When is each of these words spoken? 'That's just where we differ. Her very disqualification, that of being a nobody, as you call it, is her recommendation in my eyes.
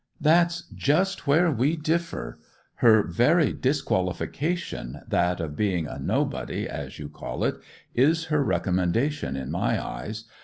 'That's 0.19 0.63
just 0.73 1.27
where 1.27 1.51
we 1.51 1.75
differ. 1.75 2.39
Her 2.77 3.03
very 3.03 3.53
disqualification, 3.53 4.99
that 5.07 5.39
of 5.39 5.55
being 5.55 5.85
a 5.85 5.99
nobody, 5.99 6.67
as 6.67 6.97
you 6.97 7.07
call 7.07 7.43
it, 7.43 7.59
is 7.93 8.25
her 8.33 8.43
recommendation 8.43 9.35
in 9.35 9.51
my 9.51 9.79
eyes. 9.79 10.25